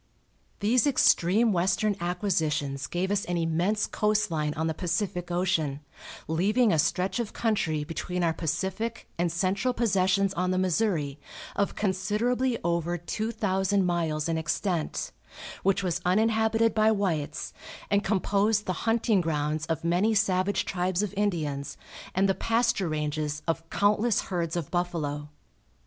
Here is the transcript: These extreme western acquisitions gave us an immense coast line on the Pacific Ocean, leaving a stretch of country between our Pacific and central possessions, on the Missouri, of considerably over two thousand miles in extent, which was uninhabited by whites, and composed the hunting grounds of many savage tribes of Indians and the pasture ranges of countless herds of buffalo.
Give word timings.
These 0.61 0.87
extreme 0.87 1.53
western 1.53 1.95
acquisitions 1.99 2.87
gave 2.87 3.11
us 3.11 3.23
an 3.25 3.37
immense 3.37 3.85
coast 3.85 4.31
line 4.31 4.51
on 4.55 4.65
the 4.65 4.73
Pacific 4.73 5.29
Ocean, 5.29 5.79
leaving 6.27 6.73
a 6.73 6.79
stretch 6.79 7.19
of 7.19 7.33
country 7.33 7.83
between 7.83 8.23
our 8.23 8.33
Pacific 8.33 9.07
and 9.19 9.31
central 9.31 9.75
possessions, 9.75 10.33
on 10.33 10.49
the 10.49 10.57
Missouri, 10.57 11.19
of 11.55 11.75
considerably 11.75 12.57
over 12.63 12.97
two 12.97 13.31
thousand 13.31 13.85
miles 13.85 14.27
in 14.27 14.39
extent, 14.39 15.11
which 15.61 15.83
was 15.83 16.01
uninhabited 16.03 16.73
by 16.73 16.89
whites, 16.91 17.53
and 17.91 18.03
composed 18.03 18.65
the 18.65 18.73
hunting 18.89 19.21
grounds 19.21 19.67
of 19.67 19.83
many 19.83 20.15
savage 20.15 20.65
tribes 20.65 21.03
of 21.03 21.13
Indians 21.15 21.77
and 22.15 22.27
the 22.27 22.33
pasture 22.33 22.89
ranges 22.89 23.43
of 23.47 23.69
countless 23.69 24.21
herds 24.21 24.55
of 24.55 24.71
buffalo. 24.71 25.29